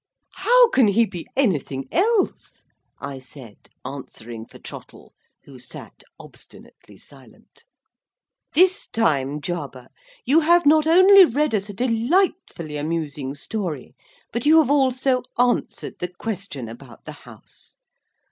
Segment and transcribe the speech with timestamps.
[0.37, 2.63] "How can he be anything else?"
[2.99, 7.65] I said, answering for Trottle, who sat obstinately silent.
[8.55, 9.89] "This time, Jarber,
[10.25, 13.93] you have not only read us a delightfully amusing story,
[14.33, 17.77] but you have also answered the question about the House.